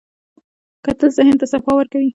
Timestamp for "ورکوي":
1.75-2.09